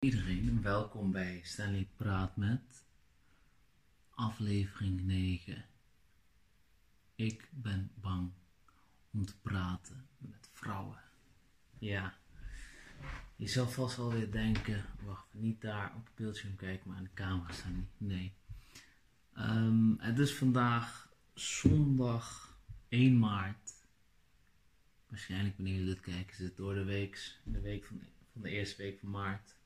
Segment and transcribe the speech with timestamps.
[0.00, 2.84] Iedereen en welkom bij Stanley Praat met
[4.10, 5.64] aflevering 9.
[7.14, 8.32] Ik ben bang
[9.10, 10.98] om te praten met vrouwen.
[11.78, 12.18] Ja,
[13.36, 17.14] je zal vast alweer denken, wacht, niet daar op het beeldscherm kijken, maar aan de
[17.14, 18.10] camera staan niet.
[18.10, 18.32] Nee.
[19.34, 22.58] Ehm, het is vandaag zondag
[22.88, 23.72] 1 maart.
[25.06, 28.00] Waarschijnlijk wanneer jullie dit kijken, is het door de week, de week van
[28.32, 29.58] van de eerste week van maart.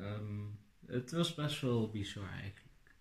[0.00, 0.46] Ehm,
[0.86, 2.94] het was best wel bizar eigenlijk.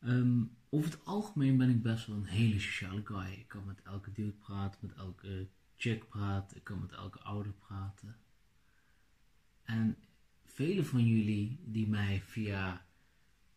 [0.00, 3.32] Ehm, over het algemeen ben ik best wel een hele sociale guy.
[3.32, 7.52] Ik kan met elke dude praten, met elke chick praten, ik kan met elke ouder
[7.52, 8.16] praten.
[9.62, 9.96] En
[10.44, 12.86] vele van jullie die mij via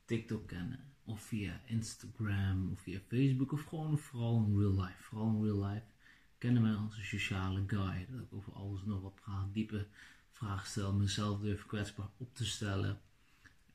[0.05, 5.35] TikTok kennen, of via Instagram, of via Facebook, of gewoon vooral in real life, vooral
[5.35, 5.85] in real life,
[6.37, 8.07] kennen mij als een sociale guy.
[8.09, 9.87] Dat ik over alles nog wat praat, diepe
[10.39, 13.01] vragen stel, mezelf durf kwetsbaar op te stellen.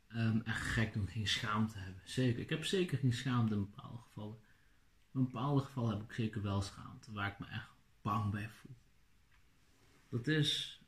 [0.08, 2.02] Um, en gek doen, geen schaamte hebben.
[2.04, 4.38] Zeker, ik heb zeker geen schaamte in bepaalde gevallen.
[5.12, 7.68] In bepaalde gevallen heb ik zeker wel schaamte, waar ik me echt
[8.02, 8.76] bang bij voel.
[10.08, 10.80] Dat is,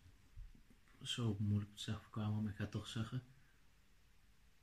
[1.03, 3.23] zo moeilijk te zeggen voorkomen, maar ik ga toch zeggen,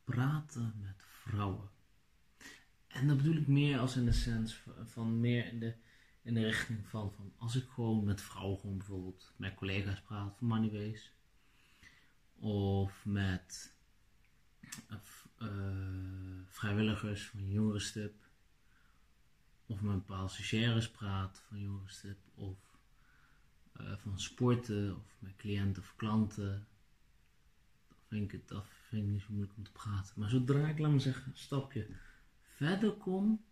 [0.03, 1.69] praten met vrouwen.
[2.87, 5.73] En dat bedoel ik meer als in de sens van meer in de
[6.23, 10.37] in de richting van, van als ik gewoon met vrouwen gewoon bijvoorbeeld met collega's praat
[10.37, 11.11] van Moneyways
[12.39, 13.73] of met
[15.41, 15.47] uh,
[16.47, 18.13] vrijwilligers van Jongerenstip
[19.65, 22.57] of met bepaalde stagiaires praat van Jongerenstip of
[23.81, 26.67] uh, van sporten of met cliënten of klanten
[27.87, 30.13] dan vind ik het dat vind ik niet zo moeilijk om te praten.
[30.15, 31.87] Maar zodra ik laat zeggen een stapje
[32.41, 33.43] verder kom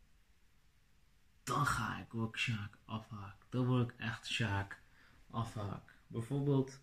[1.53, 3.47] dan ga ik ook Sjaak afhaken.
[3.49, 4.81] Dan word ik echt Sjaak
[5.29, 5.95] afhaak.
[6.07, 6.79] Bijvoorbeeld,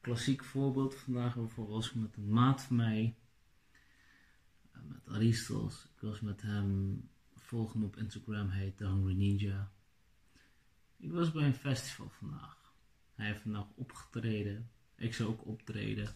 [0.00, 3.16] klassiek voorbeeld, vandaag bijvoorbeeld was ik met een maat van mij,
[4.72, 5.84] eh, met Aristos.
[5.94, 7.00] Ik was met hem,
[7.36, 9.72] volg op Instagram, heet The Hungry Ninja.
[10.96, 12.74] Ik was bij een festival vandaag.
[13.14, 14.70] Hij heeft vandaag opgetreden.
[14.96, 16.14] Ik zou ook optreden.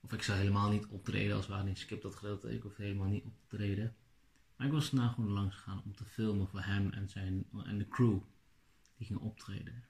[0.00, 2.54] Of ik zou helemaal niet optreden als waar niet skip dat gedeelte.
[2.54, 3.96] Ik hoef helemaal niet op te treden.
[4.56, 7.78] Maar ik was vandaag gewoon langs gegaan om te filmen voor hem en, zijn, en
[7.78, 8.18] de crew
[8.96, 9.84] die ging optreden.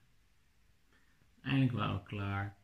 [1.40, 2.56] Eindelijk waren we klaar.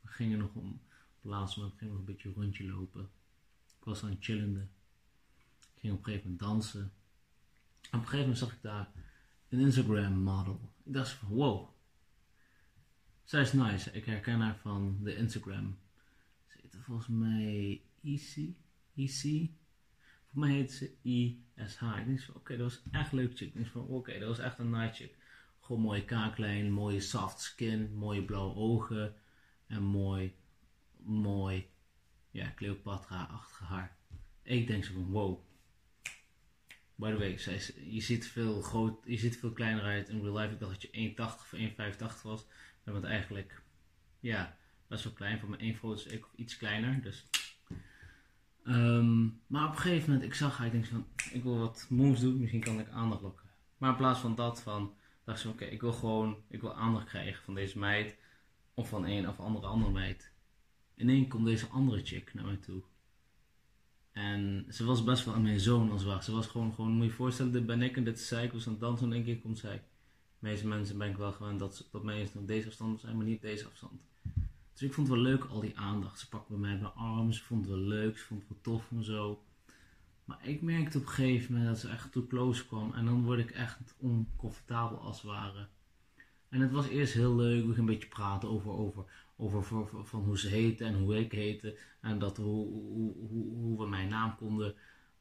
[0.00, 3.10] We gingen nog om, het laatste moment gingen we nog een beetje een rondje lopen.
[3.78, 4.66] Ik was aan het chillende.
[5.74, 6.92] Ik ging op een gegeven moment dansen.
[7.86, 8.90] op een gegeven moment zag ik daar
[9.48, 10.72] een Instagram model.
[10.82, 11.68] Ik dacht van wow.
[13.24, 13.90] Zij is nice.
[13.90, 15.78] Ik herken haar van de Instagram.
[16.46, 18.54] Ze heet volgens mij Easy.
[18.94, 19.50] Easy.
[20.30, 21.82] Voor mij heet ze ISH.
[21.82, 23.48] Ik denk van, oké, dat was echt leuk chick.
[23.48, 25.16] Ik denk van, oké, dat was echt een nice chick.
[25.60, 29.14] Gewoon mooie kaaklijn, mooie soft skin, mooie blauwe ogen.
[29.66, 30.34] En mooi,
[30.96, 31.66] mooi,
[32.30, 33.96] ja, Cleopatra-achtige haar.
[34.42, 35.46] Ik denk zo van, wow.
[36.94, 37.38] By the way,
[37.90, 40.52] je, ziet veel groot, je ziet veel kleiner uit in real life.
[40.52, 41.52] Ik dacht dat je 1,80 of
[42.16, 42.46] 1,85 was.
[42.84, 43.62] Maar bent eigenlijk,
[44.20, 44.56] ja,
[44.86, 45.38] best wel klein.
[45.38, 47.02] Voor mijn 1 foto is ik iets kleiner.
[47.02, 47.24] Dus
[48.68, 51.86] Um, maar op een gegeven moment, ik zag haar, ik denk van, ik wil wat
[51.88, 53.46] moves doen, misschien kan ik aandacht lokken.
[53.78, 57.06] Maar in plaats van dat, van, dacht ze, oké, ik wil gewoon, ik wil aandacht
[57.06, 58.16] krijgen van deze meid,
[58.74, 60.32] of van een of andere andere meid.
[60.96, 62.82] Ineens komt deze andere chick naar mij toe.
[64.12, 66.24] En ze was best wel aan mijn zoon als waar.
[66.24, 68.44] Ze was gewoon, gewoon, moet je je voorstellen, dit ben ik en dit is zij.
[68.44, 69.76] Ik aan het dansen en één keer komt zij.
[69.76, 73.26] De meeste mensen ben ik wel gewend dat, dat mensen op deze afstand zijn, maar
[73.26, 74.00] niet deze afstand.
[74.78, 76.18] Dus ik vond het wel leuk, al die aandacht.
[76.18, 78.60] Ze pakte bij mij bij arm, ze vond het wel leuk, ze vond het wel
[78.60, 79.42] tof en zo.
[80.24, 82.94] Maar ik merkte op een gegeven moment dat ze echt too close kwam.
[82.94, 85.66] En dan word ik echt oncomfortabel als het ware.
[86.48, 89.04] En het was eerst heel leuk, we gingen een beetje praten over, over,
[89.36, 91.78] over van hoe ze heette en hoe ik heette.
[92.00, 94.74] En dat, hoe, hoe, hoe, hoe we mijn naam konden,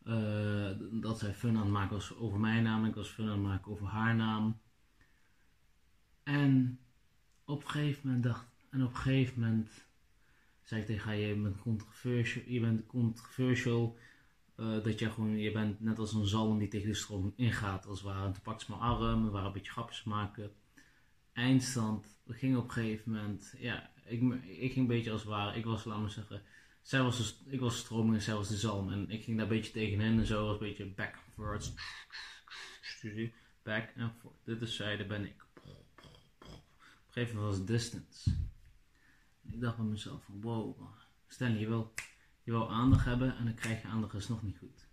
[0.04, 2.84] uh, dat zij fun aan het maken was over mijn naam.
[2.84, 4.60] En ik was fun aan het maken over haar naam.
[6.24, 6.80] En
[7.46, 9.70] op een gegeven moment dacht en op een gegeven moment
[10.64, 13.98] zei ik tegen haar, je bent controversial,
[14.58, 17.86] uh, dat je gewoon, je bent net als een zalm die tegen de stroom ingaat
[17.86, 18.26] als het ware.
[18.26, 20.52] En toen pakte ze mijn arm, we waren een beetje grapjes maken.
[21.34, 25.30] Eindstand, we gingen op een gegeven moment, ja, ik, ik ging een beetje als het
[25.30, 26.42] ware, ik was, laat maar zeggen,
[26.82, 28.92] zij was ik was stroming en zij was de zalm.
[28.92, 31.34] En ik ging daar een beetje tegen hen en zo, was een beetje back and
[31.34, 31.74] forth.
[33.64, 34.36] Back and forth.
[34.44, 35.46] Dit is zij, ben ik.
[35.56, 35.64] Op
[36.46, 38.30] een gegeven moment was distance.
[39.52, 40.82] Ik dacht bij mezelf van wow,
[41.28, 41.94] stel je wil,
[42.44, 44.88] je wil aandacht hebben en dan krijg je aandacht is nog niet goed.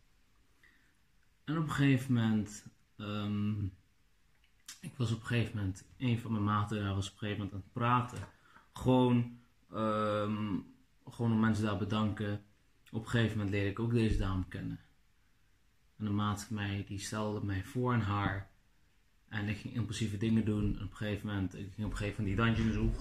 [1.45, 2.67] En op een gegeven moment,
[2.97, 3.73] um,
[4.81, 7.45] ik was op een gegeven moment, een van mijn maten daar was op een gegeven
[7.45, 8.29] moment aan het praten.
[8.73, 9.43] Gewoon
[9.75, 10.59] Ehm,
[11.09, 12.45] gewoon om mensen daar bedanken.
[12.91, 14.81] Op een gegeven moment leerde ik ook deze dame kennen.
[15.97, 18.51] En de maat van mij, die stelde mij voor aan haar.
[19.29, 20.77] En ik ging impulsieve dingen doen.
[20.77, 23.01] En op een gegeven moment, ik ging op een gegeven moment die dungeon zo.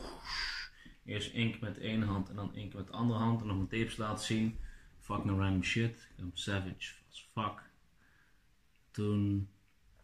[1.06, 3.42] Eerst één keer met ene hand en dan één keer met de andere hand.
[3.42, 4.58] En nog mijn tapes laten zien.
[5.00, 5.96] Fucking random shit.
[5.96, 7.62] Ik ben savage as fuck.
[8.92, 9.48] Toen,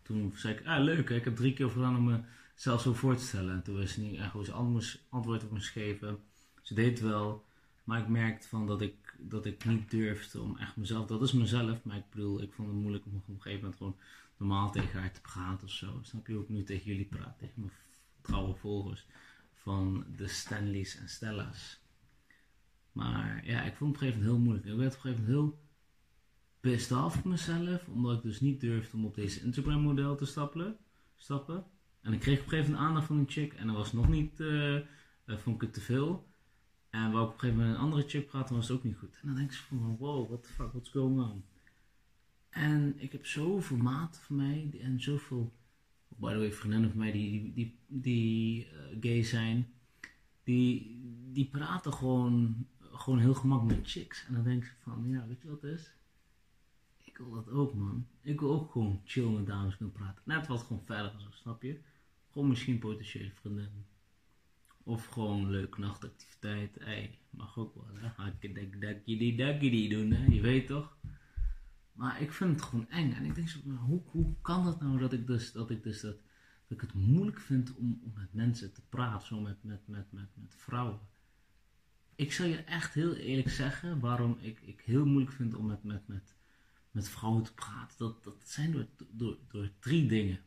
[0.01, 3.23] toen zei ik, ah leuk, ik heb drie keer gedaan om mezelf zo voor te
[3.23, 3.53] stellen.
[3.53, 4.53] En toen wist ze niet echt hoe ze
[5.09, 6.19] antwoord op moest geven.
[6.61, 7.45] Ze deed het wel,
[7.83, 11.31] maar ik merkte van dat ik, dat ik niet durfde om echt mezelf, dat is
[11.31, 13.97] mezelf, maar ik bedoel, ik vond het moeilijk om op een gegeven moment gewoon
[14.37, 15.99] normaal tegen haar te praten of zo.
[16.01, 17.71] Snap je ook nu tegen jullie praten, tegen mijn
[18.21, 19.05] trouwe volgers
[19.69, 21.79] van de Stanleys en Stella's.
[22.91, 24.65] Maar ja, ik vond het op een gegeven moment heel moeilijk.
[24.65, 28.97] Ik werd op een gegeven moment heel off op mezelf, omdat ik dus niet durfde
[28.97, 30.77] om op deze Instagram model te stappen.
[31.15, 31.65] stappen.
[32.01, 34.07] En ik kreeg op een gegeven moment aandacht van een chick en dat was nog
[34.07, 34.79] niet, uh,
[35.25, 36.27] vond ik het te veel.
[36.89, 38.97] En wou ik op een gegeven moment een andere chick praten, was het ook niet
[38.97, 39.19] goed.
[39.21, 41.43] En dan denk ik van, wow, what the fuck, what's going on?
[42.49, 45.53] En ik heb zoveel maten van mij en zoveel,
[46.19, 49.67] by the way, vriendinnen van mij die, die, die, die uh, gay zijn,
[50.43, 51.01] die,
[51.31, 54.25] die praten gewoon, gewoon heel gemakkelijk met chicks.
[54.27, 55.91] En dan denk ik van, ja, weet je wat het is?
[57.03, 58.07] Ik wil dat ook, man.
[58.21, 60.21] Ik wil ook gewoon chill met dames kunnen praten.
[60.25, 61.79] Net wat gewoon verder zo, snap je?
[62.31, 63.85] Gewoon misschien potentiële vriendinnen.
[64.83, 66.77] Of gewoon leuke nachtactiviteit.
[66.79, 68.07] Hey, mag ook wel, hè?
[68.07, 70.25] Hakkedekdekkie doen, hè?
[70.25, 70.97] Je weet toch?
[71.99, 73.13] Maar ik vind het gewoon eng.
[73.13, 76.01] En ik denk zo, hoe, hoe kan dat nou dat ik dus, dat ik dus
[76.01, 76.15] dat,
[76.67, 80.29] ik het moeilijk vind om, om met mensen te praten, zo met, met, met, met,
[80.33, 80.99] met vrouwen.
[82.15, 85.83] Ik zal je echt heel eerlijk zeggen waarom ik, ik heel moeilijk vind om met,
[85.83, 86.35] met, met,
[86.91, 87.97] met vrouwen te praten.
[87.97, 90.39] Dat, dat zijn door, door, door drie dingen.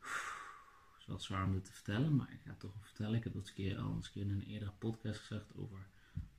[0.00, 3.14] Het is wel zwaar om dit te vertellen, maar ik ga het toch vertellen.
[3.14, 5.86] Ik heb dat keer al eens keer in een eerdere podcast gezegd over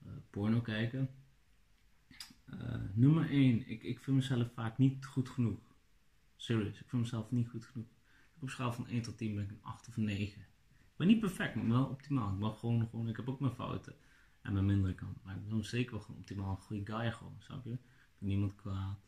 [0.05, 1.09] uh, porno kijken.
[2.97, 5.59] Nummer 1, ik, ik vind mezelf vaak niet goed genoeg.
[6.35, 7.87] Serieus, ik vind mezelf niet goed genoeg.
[8.39, 10.41] Op schaal van 1 tot 10 ben ik een 8 of een 9.
[10.41, 10.47] Ik
[10.95, 12.33] ben niet perfect, maar wel optimaal.
[12.33, 13.95] Ik, mag gewoon, gewoon, ik heb ook mijn fouten
[14.41, 15.23] en mijn mindere kant.
[15.23, 17.71] Maar ik ben zeker wel gewoon optimaal een goede guy gewoon, snap je?
[17.71, 17.79] Ik
[18.17, 18.99] ben niemand kwaad.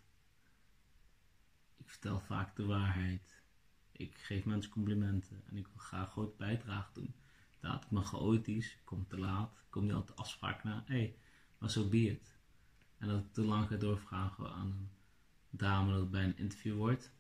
[1.78, 3.44] Ik vertel vaak de waarheid.
[3.92, 7.14] Ik geef mensen complimenten en ik wil graag groot bijdrage doen.
[7.60, 10.84] Laat ik me chaotisch, kom te laat, kom niet altijd afspraak na.
[10.86, 11.16] Hé, hey,
[11.58, 12.20] maar zo so be.
[13.00, 14.90] En dat ik te lang ga doorvragen aan een
[15.50, 17.12] dame dat het bij een interview wordt.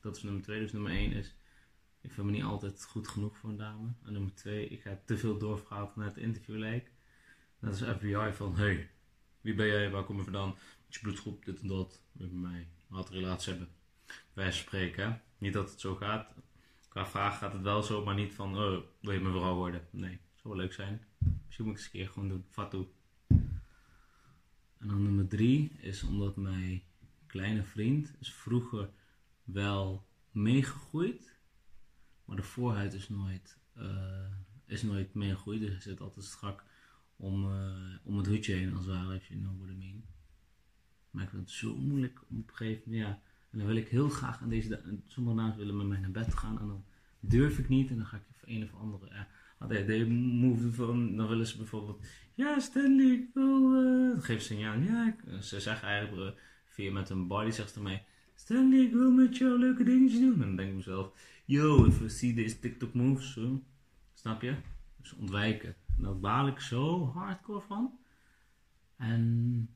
[0.00, 0.60] Dat is nummer twee.
[0.60, 1.34] Dus nummer één is,
[2.00, 3.88] ik vind me niet altijd goed genoeg voor een dame.
[4.04, 6.90] En nummer twee, ik ga te veel doorvragen naar het interview lijkt.
[7.58, 8.90] Dat is FBI van, hey,
[9.40, 10.54] wie ben jij, waar kom je vandaan?
[10.88, 12.02] Je bloedgroep, dit en dat.
[12.12, 13.68] Met mij, wat relatie hebben.
[14.32, 15.18] Wij spreken, hè.
[15.38, 16.34] Niet dat het zo gaat.
[16.88, 19.86] Qua vraag gaat het wel zo, maar niet van, oh, wil je mijn vrouw worden?
[19.90, 21.04] Nee, zou wel leuk zijn.
[21.46, 22.44] Misschien moet ik eens een keer gewoon doen.
[22.50, 22.88] Fatou.
[24.80, 26.82] En dan nummer drie is omdat mijn
[27.26, 28.90] kleine vriend is vroeger
[29.44, 31.38] wel meegegroeid,
[32.24, 34.32] maar de voorhuid is nooit, uh,
[34.66, 35.60] is nooit meegegroeid.
[35.60, 36.64] Dus hij zit altijd strak
[37.16, 39.68] om, uh, om het hoedje heen, als het ware, als je know what.
[41.10, 43.22] Maar ik vind het zo moeilijk om op een gegeven moment, ja.
[43.50, 46.34] En dan wil ik heel graag aan deze, sommige dames willen met mij naar bed
[46.34, 46.84] gaan en dan
[47.20, 49.26] durf ik niet en dan ga ik even een of andere,
[49.68, 54.54] de move van, dan willen ze bijvoorbeeld, ja Stanley, ik wil, uh, dan geven ze
[54.54, 58.78] een ja, ik, ze zeggen eigenlijk uh, via met een body, zegt ze mij, Stanley,
[58.78, 60.32] ik wil met jou leuke dingetjes doen.
[60.32, 61.12] En dan denk ik mezelf,
[61.44, 63.38] yo, if we see TikTok moves,
[64.14, 64.54] snap je?
[64.96, 65.74] Dus ontwijken.
[65.96, 67.98] En daar baal ik zo hardcore van.
[68.96, 69.68] En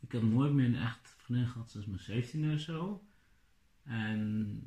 [0.00, 3.04] ik heb nooit meer een echt vriendin gehad sinds mijn 17 of zo.
[3.82, 4.60] En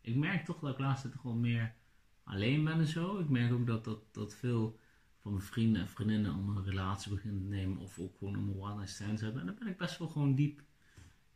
[0.00, 1.74] ik merk toch dat ik laatst gewoon meer
[2.28, 3.18] alleen ben en zo.
[3.18, 4.78] Ik merk ook dat, dat, dat veel
[5.20, 7.78] van mijn vrienden en vriendinnen om een relatie beginnen te nemen.
[7.78, 9.40] Of ook gewoon een one night stands hebben.
[9.40, 10.62] En daar ben ik best wel gewoon diep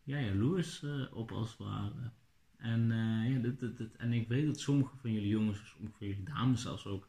[0.03, 2.11] ja, jaloers uh, op als het ware.
[2.57, 5.97] En, uh, ja, dit, dit, en ik weet dat sommige van jullie jongens, of sommige
[5.97, 7.09] van jullie dames zelfs ook,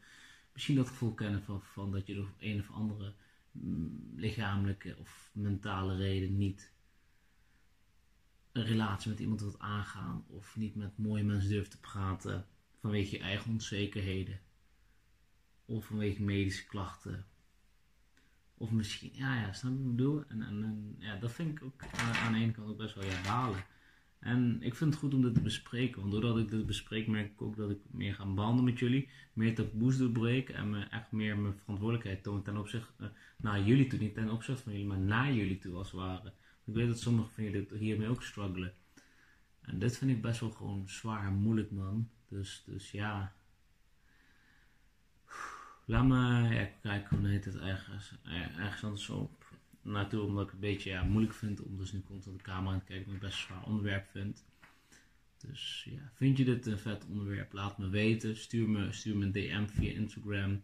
[0.52, 3.12] misschien dat gevoel kennen van, van dat je door een of andere
[3.52, 6.72] mm, lichamelijke of mentale reden niet
[8.52, 10.24] een relatie met iemand wilt aangaan.
[10.26, 12.46] Of niet met mooie mensen durft te praten
[12.84, 14.40] vanwege je eigen onzekerheden.
[15.64, 17.26] Of vanwege medische klachten.
[18.54, 20.24] Of misschien, ja, ja, snap je wat ik bedoel?
[20.28, 23.22] En, en, ja, dat vind ik ook aan, de ene kant ook best wel ja,
[23.22, 23.64] balen.
[24.18, 27.30] En ik vind het goed om dit te bespreken, want doordat ik dit bespreek, merk
[27.30, 31.38] ik ook dat ik meer ga behandelen met jullie, meer taboes doorbreken en echt meer
[31.38, 33.98] mijn verantwoordelijkheid toon ten opzichte uh, naar jullie toe.
[33.98, 36.32] Niet ten opzichte van jullie, maar naar jullie toe als het ware.
[36.64, 38.72] Ik weet dat sommige van jullie hiermee ook struggelen.
[39.60, 42.08] En dit vind ik best wel gewoon zwaar en moeilijk, man.
[42.28, 43.32] Dus, dus ja.
[45.84, 49.44] Laat maar, ja, ik kijk hoe heet het ergens, er- ergens anders op
[49.82, 52.72] naartoe, omdat ik het een beetje ja, moeilijk vind om dus nu constant de camera
[52.72, 54.44] aan te kijken, omdat ik best een zwaar onderwerp vind.
[55.38, 57.52] Dus ja, vind je dit een vet onderwerp?
[57.52, 58.36] Laat me weten.
[58.36, 60.62] Stuur me, stuur me een DM via Instagram.